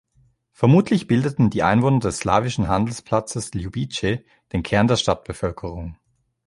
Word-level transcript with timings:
Vermutlich 0.51 1.05
bildeten 1.05 1.51
die 1.51 1.61
Einwohner 1.61 1.99
des 1.99 2.17
slawischen 2.17 2.67
Handelsplatzes 2.67 3.53
"Liubice" 3.53 4.21
den 4.51 4.63
Kern 4.63 4.87
der 4.87 4.95
Stadtbevölkerung. 4.95 5.95